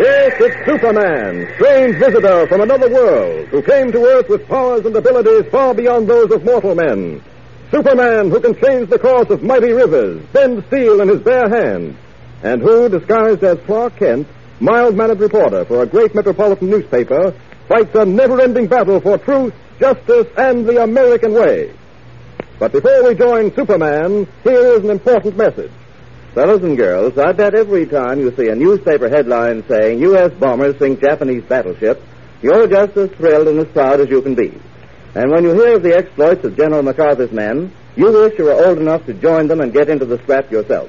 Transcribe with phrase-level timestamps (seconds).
[0.00, 4.96] Yes, it's Superman, strange visitor from another world, who came to Earth with powers and
[4.96, 7.22] abilities far beyond those of mortal men.
[7.70, 11.98] Superman, who can change the course of mighty rivers, bend steel in his bare hand,
[12.42, 14.26] and who, disguised as Clark Kent,
[14.58, 17.34] mild-mannered reporter for a great metropolitan newspaper,
[17.68, 21.74] fights a never-ending battle for truth, justice, and the American way.
[22.58, 25.72] But before we join Superman, here is an important message.
[26.34, 30.32] Fellows and girls, I bet every time you see a newspaper headline saying U.S.
[30.32, 32.00] bombers sink Japanese battleship,
[32.40, 34.56] you're just as thrilled and as proud as you can be.
[35.16, 38.64] And when you hear of the exploits of General MacArthur's men, you wish you were
[38.64, 40.88] old enough to join them and get into the scrap yourself.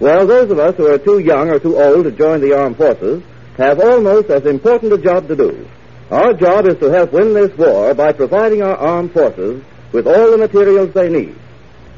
[0.00, 2.76] Well, those of us who are too young or too old to join the armed
[2.76, 3.22] forces
[3.56, 5.68] have almost as important a job to do.
[6.10, 10.32] Our job is to help win this war by providing our armed forces with all
[10.32, 11.36] the materials they need.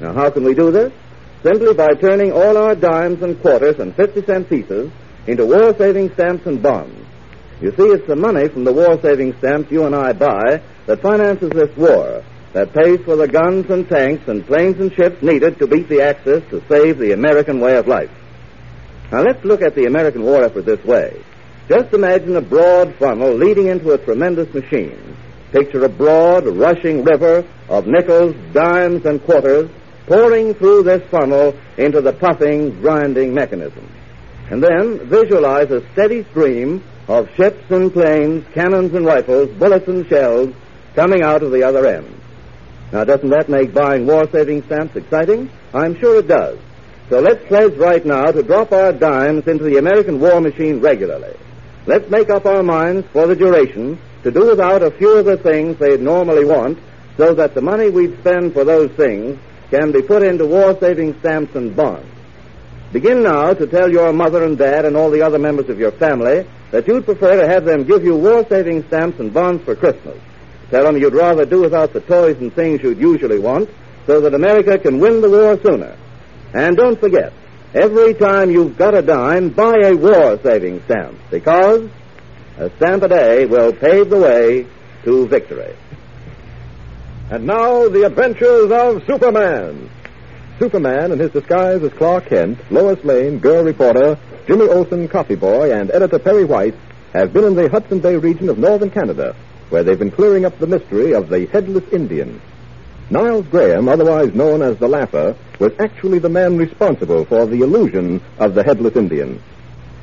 [0.00, 0.92] Now, how can we do this?
[1.42, 4.92] Simply by turning all our dimes and quarters and 50 cent pieces
[5.26, 6.98] into war saving stamps and bonds.
[7.60, 11.02] You see, it's the money from the war saving stamps you and I buy that
[11.02, 15.58] finances this war, that pays for the guns and tanks and planes and ships needed
[15.58, 18.10] to beat the Axis to save the American way of life.
[19.10, 21.22] Now let's look at the American war effort this way.
[21.68, 25.16] Just imagine a broad funnel leading into a tremendous machine.
[25.50, 29.70] Picture a broad, rushing river of nickels, dimes, and quarters
[30.06, 33.89] pouring through this funnel into the puffing, grinding mechanism.
[34.50, 40.06] And then visualize a steady stream of ships and planes, cannons and rifles, bullets and
[40.09, 40.55] shells
[40.94, 42.20] coming out of the other end.
[42.92, 45.50] Now, doesn't that make buying war saving stamps exciting?
[45.72, 46.59] I'm sure it does.
[47.09, 51.37] So let's pledge right now to drop our dimes into the American war machine regularly.
[51.87, 55.37] Let's make up our minds for the duration to do without a few of the
[55.37, 56.78] things they'd normally want
[57.16, 59.38] so that the money we'd spend for those things
[59.72, 62.06] can be put into war saving stamps and bonds.
[62.93, 65.93] Begin now to tell your mother and dad and all the other members of your
[65.93, 69.75] family that you'd prefer to have them give you war saving stamps and bonds for
[69.75, 70.19] Christmas.
[70.69, 73.71] Tell them you'd rather do without the toys and things you'd usually want
[74.06, 75.97] so that America can win the war sooner.
[76.53, 77.32] And don't forget,
[77.72, 81.88] every time you've got a dime, buy a war saving stamp because
[82.59, 84.66] a stamp a day will pave the way
[85.05, 85.75] to victory.
[87.31, 89.88] And now, the adventures of Superman.
[90.59, 95.72] Superman, in his disguise as Clark Kent, Lois Lane, girl reporter, Jimmy Olsen, coffee boy,
[95.72, 96.75] and editor Perry White
[97.12, 99.34] have been in the Hudson Bay region of northern Canada,
[99.71, 102.41] where they've been clearing up the mystery of the headless Indian.
[103.11, 108.21] Niles Graham, otherwise known as the Laugher, was actually the man responsible for the illusion
[108.38, 109.43] of the headless Indian.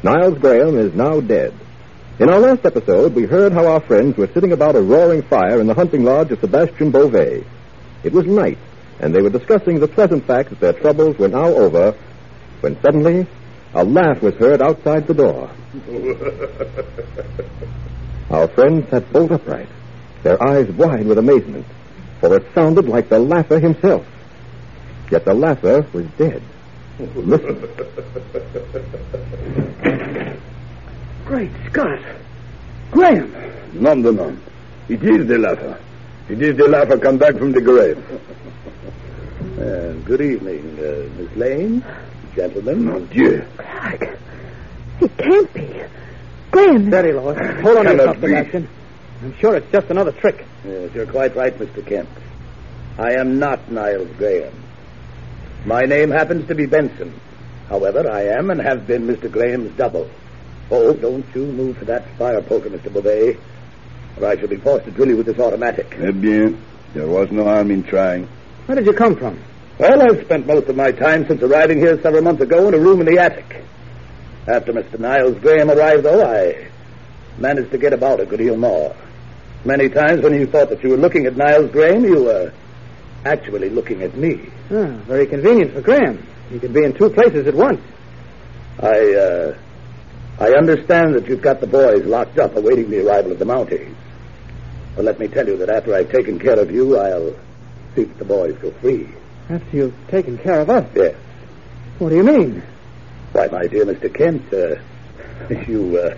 [0.04, 1.54] Niles Graham is now dead.
[2.20, 5.62] In our last episode, we heard how our friends were sitting about a roaring fire
[5.62, 7.46] in the hunting lodge of Sebastian Beauvais.
[8.04, 8.58] It was night,
[9.00, 11.96] and they were discussing the pleasant fact that their troubles were now over,
[12.60, 13.26] when suddenly
[13.74, 15.50] a laugh was heard outside the door.
[18.30, 19.70] Our friends sat bolt upright,
[20.24, 21.66] their eyes wide with amazement,
[22.20, 24.06] for it sounded like the laugher himself.
[25.10, 26.44] Yet the laugher was dead.
[27.16, 27.70] Listen.
[31.30, 32.00] Great Scott!
[32.90, 33.32] Graham!
[33.74, 34.42] Nom de nom.
[34.88, 35.80] It is the laugher.
[36.28, 38.04] It is the laugher come back from the grave.
[39.60, 41.84] Uh, good evening, uh, Miss Lane.
[42.34, 42.86] Gentlemen.
[42.86, 43.44] Mon Dieu.
[43.58, 44.18] Clark!
[45.02, 45.68] It can't be.
[46.52, 46.88] Graham!
[46.88, 47.38] Steady, Lois.
[47.62, 48.66] Hold on to Cannot yourself,
[49.22, 50.46] I'm sure it's just another trick.
[50.66, 51.86] Yes, you're quite right, Mr.
[51.86, 52.10] Kent.
[52.98, 54.54] I am not Niles Graham.
[55.66, 57.14] My name happens to be Benson.
[57.68, 59.30] However, I am and have been Mr.
[59.30, 60.10] Graham's double.
[60.72, 62.92] Oh, don't you move to that fire poker, Mr.
[62.92, 63.38] Beauvais,
[64.18, 65.96] or I shall be forced to drill you with this automatic.
[66.00, 66.62] Eh bien,
[66.94, 68.28] there was no harm in trying.
[68.68, 69.40] Where did you come from?
[69.80, 72.78] Well, I've spent most of my time since arriving here several months ago in a
[72.78, 73.64] room in the attic.
[74.48, 75.00] After Mr.
[75.00, 76.68] Niles Graham arrived, though, I
[77.38, 78.96] managed to get about a good deal more.
[79.66, 82.54] Many times when you thought that you were looking at Niles Graham, you were
[83.26, 84.50] actually looking at me.
[84.72, 86.26] Ah, very convenient for Graham.
[86.50, 87.82] He could be in two places at once.
[88.80, 89.58] I, uh,
[90.40, 93.94] I understand that you've got the boys locked up awaiting the arrival of the Mounties.
[94.96, 97.36] But let me tell you that after I've taken care of you, I'll
[97.96, 99.10] see that the boys go free.
[99.50, 100.90] After you've taken care of us.
[100.96, 101.16] Yes.
[101.98, 102.64] What do you mean?
[103.34, 104.14] Why, my dear Mr.
[104.14, 106.18] Kent, uh, you, uh,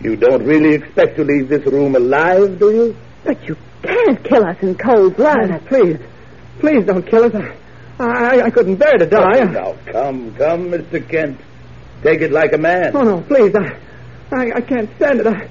[0.00, 2.96] you don't really expect to leave this room alive, do you?
[3.22, 5.50] But you can't kill us in cold blood.
[5.50, 5.98] Oh, please.
[6.58, 7.34] Please don't kill us.
[8.00, 9.44] I, I, I couldn't bear to die.
[9.44, 11.08] Now, come, come, Mr.
[11.08, 11.40] Kent.
[12.02, 12.94] Take it like a man.
[12.94, 13.54] Oh, no, please.
[13.54, 13.76] I,
[14.32, 15.26] I, I can't stand it.
[15.26, 15.48] I...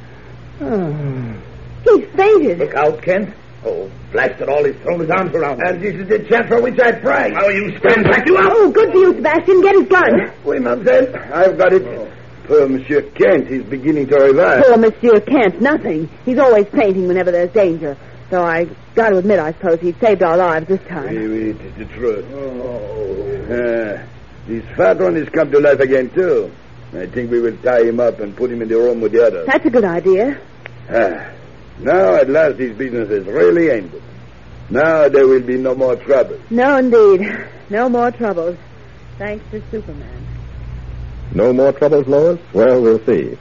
[0.61, 1.41] Oh.
[1.83, 2.59] He's fainted.
[2.59, 3.33] Look out, Kent.
[3.65, 5.61] Oh, blast it all, he's thrown his arms around.
[5.61, 7.29] And this is the chance for which I pray.
[7.31, 8.51] Now you stand back, you out.
[8.51, 9.61] Oh, good for you, Sebastian.
[9.61, 10.31] Get his gun.
[10.45, 11.15] Oui, mademoiselle.
[11.33, 12.13] I've got it.
[12.45, 14.63] Poor Monsieur Kent, he's beginning to revive.
[14.63, 16.09] Poor Monsieur Kent, nothing.
[16.25, 17.95] He's always fainting whenever there's danger.
[18.29, 18.65] So I
[18.95, 21.09] got to admit, I suppose he saved our lives this time.
[21.09, 22.25] Oui, oui, it is the truth.
[22.33, 23.97] Oh.
[23.99, 24.03] Uh,
[24.49, 26.51] this fat one has come to life again, too.
[26.93, 29.25] I think we will tie him up and put him in the room with the
[29.25, 29.45] others.
[29.45, 30.41] That's a good idea.
[30.89, 31.29] Ah,
[31.79, 34.01] now, at last, this business is really ended.
[34.71, 36.39] Now there will be no more trouble.
[36.49, 37.27] No, indeed.
[37.69, 38.57] No more troubles.
[39.17, 40.25] Thanks to Superman.
[41.33, 42.39] No more troubles, Lois?
[42.53, 43.37] Well, we'll see.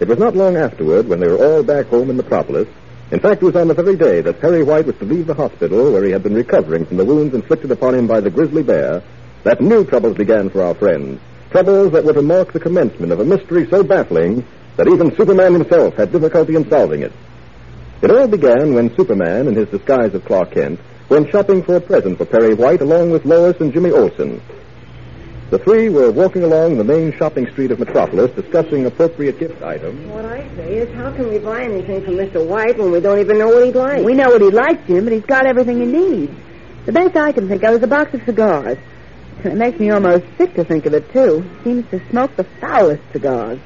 [0.00, 2.68] It was not long afterward when they were all back home in Metropolis.
[3.12, 5.34] In fact, it was on the very day that Perry White was to leave the
[5.34, 8.62] hospital where he had been recovering from the wounds inflicted upon him by the grizzly
[8.62, 9.02] bear
[9.44, 11.20] that new troubles began for our friends.
[11.50, 14.44] Troubles that were to mark the commencement of a mystery so baffling
[14.76, 17.12] that even Superman himself had difficulty in solving it.
[18.02, 21.80] It all began when Superman, in his disguise of Clark Kent, went shopping for a
[21.80, 24.40] present for Perry White along with Lois and Jimmy Olsen.
[25.50, 30.08] The three were walking along the main shopping street of Metropolis discussing appropriate gift items.
[30.10, 32.42] What I say is, how can we buy anything from Mr.
[32.46, 34.02] White when we don't even know what he'd like?
[34.02, 36.32] We know what he likes, Jim, but he's got everything he needs.
[36.86, 38.78] The best I can think of is a box of cigars.
[39.44, 41.44] It makes me almost sick to think of it, too.
[41.64, 43.58] Seems to smoke the foulest cigars.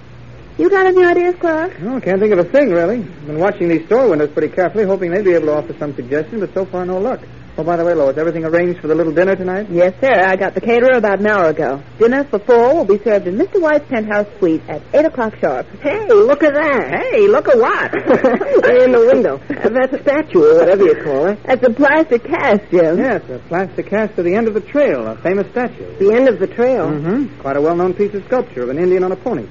[0.59, 1.81] You got any ideas, Clark?
[1.81, 3.03] No, can't think of a thing, really.
[3.03, 6.41] Been watching these store windows pretty carefully, hoping they'd be able to offer some suggestion,
[6.41, 7.21] but so far no luck.
[7.59, 9.71] Oh, by the way, Lois, everything arranged for the little dinner tonight?
[9.71, 10.13] Yes, sir.
[10.13, 11.83] I got the caterer about an hour ago.
[11.99, 13.63] Dinner for four will be served in Mr.
[13.63, 15.67] White's penthouse suite at 8 o'clock sharp.
[15.81, 17.01] Hey, look at that.
[17.01, 17.95] Hey, look at what?
[18.85, 19.39] in the window.
[19.49, 21.43] That's a statue, or whatever you call it.
[21.45, 22.99] That's a plastic cast, Jim.
[22.99, 25.97] Yes, a plastic cast of the end of the trail, a famous statue.
[25.97, 26.89] The end of the trail.
[26.89, 27.41] Mm-hmm.
[27.41, 29.49] Quite a well-known piece of sculpture of an Indian on a pony.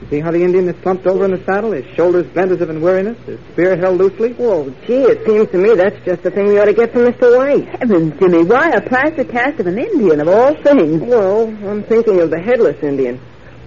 [0.00, 2.60] You see how the Indian is slumped over in the saddle, his shoulders bent as
[2.60, 4.34] if in weariness, his spear held loosely?
[4.34, 7.06] Well, gee, it seems to me that's just the thing we ought to get from
[7.06, 7.36] Mr.
[7.36, 7.66] White.
[7.80, 11.00] Heavens, Jimmy, why a plaster cast of an Indian of all things?
[11.02, 13.18] Well, I'm thinking of the headless Indian.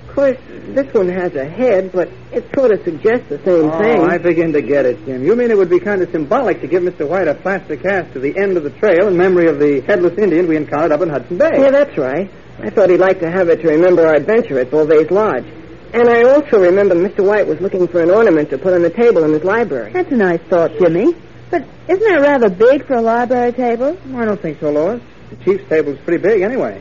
[0.08, 0.38] Of course,
[0.76, 3.72] this one has a head, but it sort of suggests the same thing.
[3.72, 4.02] oh, thing.
[4.10, 5.24] I begin to get it, Jim.
[5.24, 7.08] You mean it would be kind of symbolic to give Mr.
[7.08, 10.18] White a plaster cast to the end of the trail in memory of the headless
[10.18, 11.50] Indian we encountered up in Hudson Bay?
[11.54, 12.30] Yeah, that's right.
[12.60, 15.46] I thought he'd like to have it to remember our adventure at Beauvais Lodge.
[15.92, 17.26] And I also remember Mr.
[17.26, 19.92] White was looking for an ornament to put on the table in his library.
[19.92, 21.16] That's a nice thought, Jimmy.
[21.50, 23.98] But isn't that rather big for a library table?
[24.16, 25.02] I don't think so, Lois.
[25.32, 26.80] The chief's table's pretty big anyway.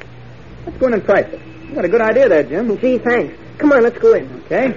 [0.66, 1.40] Let's go in and price it.
[1.68, 2.78] You got a good idea there, Jim.
[2.78, 3.34] Gee, thanks.
[3.56, 4.42] Come on, let's go in.
[4.44, 4.76] Okay.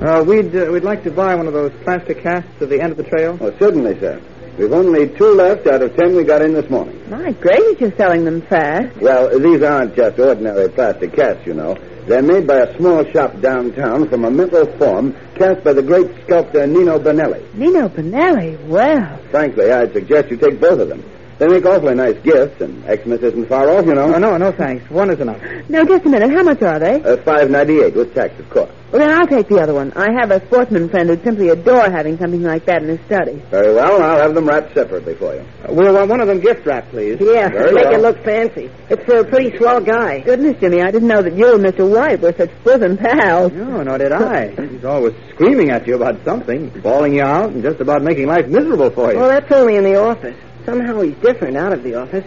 [0.00, 2.90] Uh, we'd uh, we'd like to buy one of those plastic casts at the end
[2.90, 3.36] of the trail.
[3.40, 4.22] Oh, certainly, sir.
[4.60, 7.00] We've only two left out of ten we got in this morning.
[7.08, 8.94] My gracious, you're selling them fast.
[9.00, 11.78] Well, these aren't just ordinary plastic casts, you know.
[12.06, 16.10] They're made by a small shop downtown from a metal form cast by the great
[16.26, 17.54] sculptor Nino Benelli.
[17.54, 19.18] Nino Benelli, well.
[19.30, 21.02] Frankly, I'd suggest you take both of them.
[21.40, 24.14] They make awfully nice gifts, and Xmas isn't far off, you know.
[24.14, 24.88] Oh, no, no, thanks.
[24.90, 25.40] One is enough.
[25.70, 26.30] No, just a minute.
[26.30, 27.02] How much are they?
[27.02, 28.70] Uh, Five ninety-eight with tax, of course.
[28.92, 29.90] Well, then I'll take the other one.
[29.96, 33.40] I have a sportsman friend who'd simply adore having something like that in his study.
[33.50, 34.02] Very well.
[34.02, 35.40] I'll have them wrapped separately for you.
[35.66, 37.16] Uh, we'll want one of them gift wrapped, please.
[37.18, 37.94] Yeah, Very make well.
[37.94, 38.70] it look fancy.
[38.90, 40.20] It's for a pretty swell guy.
[40.20, 41.88] Goodness, Jimmy, I didn't know that you and Mr.
[41.90, 43.52] White were such bosom pals.
[43.52, 44.50] No, nor did I.
[44.66, 48.46] He's always screaming at you about something, bawling you out, and just about making life
[48.48, 49.18] miserable for you.
[49.20, 50.36] Well, that's only in the office.
[50.64, 52.24] Somehow he's different out of the office.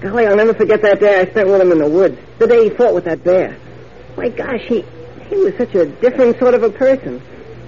[0.00, 2.18] Golly, I'll never forget that day I spent with him in the woods.
[2.38, 3.56] The day he fought with that bear.
[4.16, 4.84] My gosh, he
[5.28, 7.20] he was such a different sort of a person.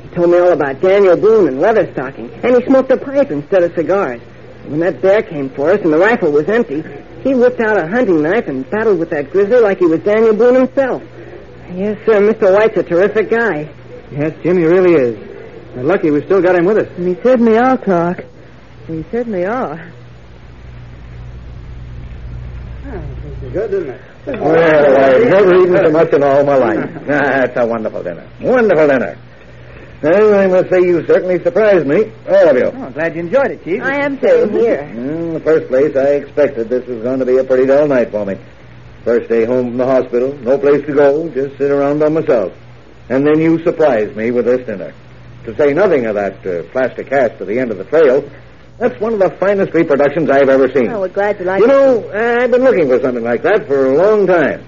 [0.03, 3.63] He told me all about Daniel Boone and Leatherstocking, and he smoked a pipe instead
[3.63, 4.21] of cigars.
[4.67, 6.83] When that bear came for us and the rifle was empty,
[7.23, 10.35] he whipped out a hunting knife and battled with that grizzly like he was Daniel
[10.35, 11.03] Boone himself.
[11.75, 12.53] Yes, sir, Mr.
[12.55, 13.69] White's a terrific guy.
[14.11, 15.19] Yes, Jimmy really is.
[15.77, 16.99] And lucky we've still got him with us.
[16.99, 18.25] We certainly are, Clark.
[18.91, 19.93] We certainly are.
[23.53, 24.01] Good, isn't it?
[24.27, 26.91] Well, I've never eaten so much in all my life.
[27.09, 28.29] Ah, it's a wonderful dinner.
[28.41, 29.17] Wonderful dinner.
[30.03, 32.65] Well, I must say you certainly surprised me, all of you.
[32.65, 33.81] Oh, I'm glad you enjoyed it, Chief.
[33.81, 34.49] I am too.
[34.51, 34.81] Here.
[34.81, 38.11] In the first place, I expected this was going to be a pretty dull night
[38.11, 38.39] for me.
[39.05, 42.53] First day home from the hospital, no place to go, just sit around by myself.
[43.09, 44.93] And then you surprised me with this dinner.
[45.45, 48.29] To say nothing of that uh, plastic cast at the end of the trail,
[48.81, 50.89] that's one of the finest reproductions I've ever seen.
[50.91, 51.69] Oh, we're glad you like You it.
[51.69, 52.11] know,
[52.43, 54.65] I've been looking for something like that for a long time.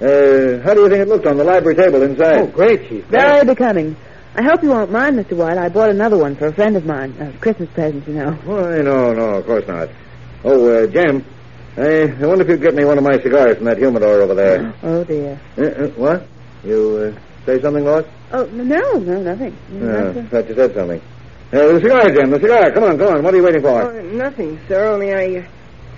[0.00, 2.38] Uh, how do you think it looked on the library table inside?
[2.38, 3.04] Oh, great, Chief.
[3.06, 3.94] Very becoming.
[4.34, 5.36] I hope you won't mind, Mr.
[5.36, 5.58] White.
[5.58, 7.14] I bought another one for a friend of mine.
[7.20, 8.32] A Christmas present, you know.
[8.44, 9.90] Why, no, no, of course not.
[10.42, 11.24] Oh, uh, Jim,
[11.76, 14.34] I, I wonder if you'd get me one of my cigars from that humidor over
[14.34, 14.74] there.
[14.82, 15.38] Oh, dear.
[15.58, 16.26] Uh, uh, what?
[16.64, 18.06] You uh, say something, Lois?
[18.32, 18.64] Oh, no,
[18.98, 19.54] no, nothing.
[19.70, 20.26] Uh, Nothing.
[20.28, 21.00] thought you said something.
[21.52, 22.70] Uh, the cigar, Jim, the cigar.
[22.70, 23.22] Come on, come on.
[23.22, 23.82] What are you waiting for?
[23.82, 24.86] Oh, nothing, sir.
[24.92, 25.40] Only I.
[25.40, 25.48] Uh,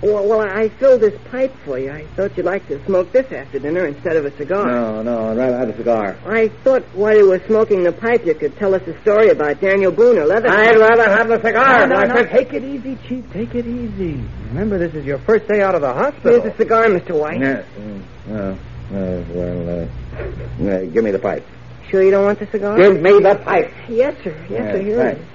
[0.01, 1.89] well, well, I filled this pipe for you.
[1.91, 4.67] I thought you'd like to smoke this after dinner instead of a cigar.
[4.67, 6.17] No, no, I'd rather have a cigar.
[6.25, 9.61] I thought while you were smoking the pipe, you could tell us a story about
[9.61, 10.49] Daniel Boone or Leather.
[10.49, 11.87] I'd rather have the cigar.
[11.87, 12.25] No, I no, no.
[12.25, 13.23] Take it easy, Chief.
[13.31, 14.21] Take it easy.
[14.49, 16.41] Remember, this is your first day out of the hospital.
[16.41, 17.17] Here's a cigar, Mr.
[17.17, 17.39] White.
[17.39, 17.63] Yeah.
[17.79, 21.45] mm, uh, uh, well, uh, uh, give me the pipe.
[21.89, 22.75] Sure you don't want the cigar?
[22.77, 23.71] Give me the pipe.
[23.87, 24.35] Yes, sir.
[24.49, 24.81] Yes, Yeah, sir.
[24.81, 25.17] Here right.
[25.17, 25.25] it is.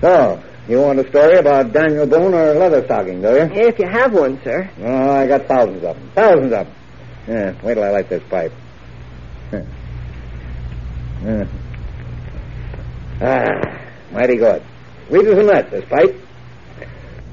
[0.00, 3.68] So, you want a story about Daniel Boone or Leatherstocking, do you?
[3.68, 4.70] If you have one, sir.
[4.80, 6.10] Oh, I got thousands of them.
[6.14, 6.74] Thousands of them.
[7.28, 8.52] Yeah, wait till I light this pipe.
[11.22, 11.44] Yeah.
[13.20, 13.78] Ah,
[14.10, 14.62] mighty good.
[15.08, 16.16] Sweet as a nut, this pipe.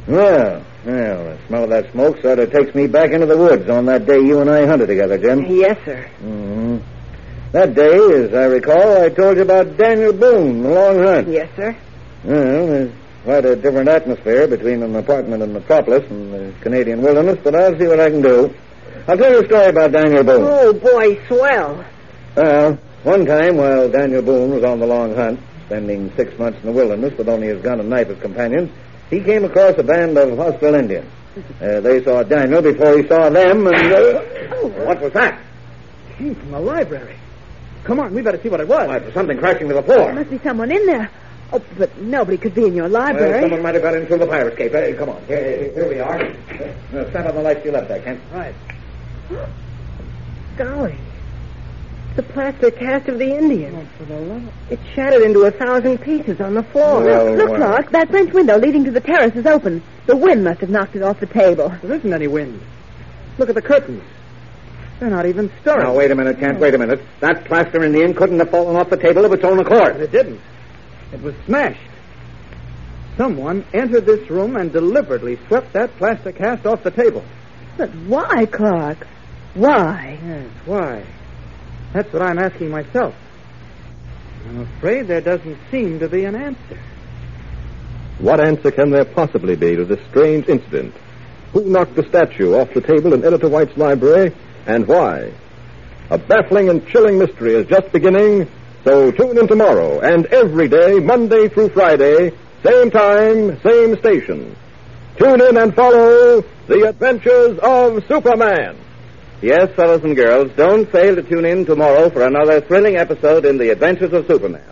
[0.07, 3.69] Well, well, the smell of that smoke sort of takes me back into the woods
[3.69, 5.45] on that day you and I hunted together, Jim.
[5.45, 6.05] Yes, sir.
[6.19, 6.79] hmm
[7.53, 7.95] That day,
[8.25, 11.29] as I recall, I told you about Daniel Boone, the long hunt.
[11.29, 11.74] Yes, sir.
[12.27, 12.91] Well, there's
[13.24, 17.77] quite a different atmosphere between an apartment in Metropolis and the Canadian wilderness, but I'll
[17.79, 18.53] see what I can do.
[19.07, 20.43] I'll tell you a story about Daniel Boone.
[20.46, 21.86] Oh, boy, swell.
[22.36, 26.65] Well, one time while Daniel Boone was on the long hunt, spending six months in
[26.65, 28.69] the wilderness with only his gun and knife as companions,
[29.10, 31.10] he came across a band of hostile Indians.
[31.62, 33.93] Uh, they saw Daniel before he saw them, and...
[33.93, 34.19] Uh,
[34.86, 35.39] what was that?
[36.17, 37.15] Came from the library.
[37.86, 38.86] Come on, we better see what it was.
[38.88, 40.13] Why, it was something crashing to the There floor.
[40.13, 41.10] must be someone in there.
[41.54, 43.42] Oh, but nobody could be in your Well, library.
[43.42, 44.72] someone might have got in through the fire escape.
[44.74, 45.24] Hey, come on.
[45.27, 46.20] Here, here we are.
[46.22, 48.20] Uh, stand on the lights you left there, Kent.
[48.34, 48.54] Right.
[50.58, 50.98] Golly.
[52.08, 53.75] It's the plaster cast of the Indian.
[53.75, 54.44] Oh, for the love.
[54.70, 57.04] It shattered into a thousand pieces on the floor.
[57.04, 57.58] Well, Look, well.
[57.58, 59.84] Clark, that French window leading to the terrace is open.
[60.08, 61.70] The wind must have knocked it off the table.
[61.82, 62.60] There isn't any wind.
[63.38, 64.04] Look at the curtains.
[65.00, 65.84] They're not even stirring.
[65.84, 66.60] Now, wait a minute, Kent.
[66.60, 67.00] Wait a minute.
[67.20, 69.98] That plaster Indian couldn't have fallen off the table of its own accord.
[69.98, 70.42] it didn't.
[71.14, 71.80] It was smashed.
[73.16, 77.24] Someone entered this room and deliberately swept that plaster cast off the table.
[77.78, 79.08] But why, Clark?
[79.56, 80.20] Why?
[80.24, 81.04] Yes, why?
[81.94, 83.16] That's what I'm asking myself.
[84.48, 86.80] I'm afraid there doesn't seem to be an answer.
[88.20, 90.94] What answer can there possibly be to this strange incident?
[91.54, 94.36] Who knocked the statue off the table in Editor White's library,
[94.66, 95.32] and why?
[96.10, 98.48] A baffling and chilling mystery is just beginning,
[98.84, 102.31] so tune in tomorrow and every day, Monday through Friday,
[102.63, 104.55] same time, same station.
[105.17, 108.77] Tune in and follow The Adventures of Superman.
[109.41, 113.57] Yes, fellows and girls, don't fail to tune in tomorrow for another thrilling episode in
[113.57, 114.63] The Adventures of Superman.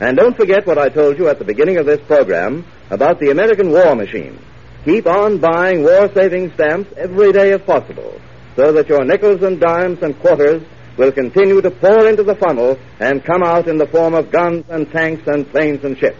[0.00, 3.30] And don't forget what I told you at the beginning of this program about the
[3.30, 4.38] American War Machine.
[4.84, 8.20] Keep on buying war saving stamps every day if possible,
[8.56, 10.62] so that your nickels and dimes and quarters
[10.98, 14.64] will continue to pour into the funnel and come out in the form of guns
[14.68, 16.18] and tanks and planes and ships.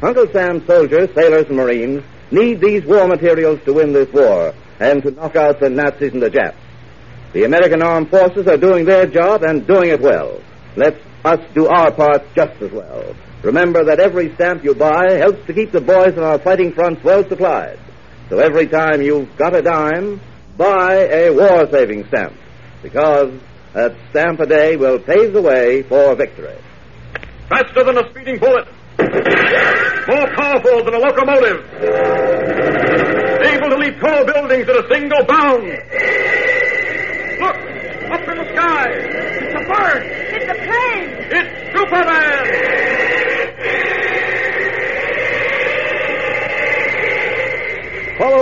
[0.00, 5.02] Uncle Sam's soldiers, sailors, and Marines need these war materials to win this war and
[5.02, 6.56] to knock out the Nazis and the Japs.
[7.32, 10.40] The American armed forces are doing their job and doing it well.
[10.76, 13.14] Let us do our part just as well.
[13.42, 17.02] Remember that every stamp you buy helps to keep the boys on our fighting fronts
[17.02, 17.78] well supplied.
[18.28, 20.20] So every time you've got a dime,
[20.56, 22.34] buy a war saving stamp.
[22.82, 23.32] Because
[23.74, 26.56] a stamp a day will pave the way for victory.
[27.48, 28.68] Faster than a speeding bullet.
[28.98, 31.64] More powerful than a locomotive.
[33.44, 35.68] Able to leap tall buildings at a single bound.
[37.40, 37.56] Look!
[38.12, 38.88] Up in the sky!
[38.90, 40.02] It's a bird!
[40.34, 41.10] It's a plane!
[41.30, 42.42] It's Superman!
[48.18, 48.41] Follow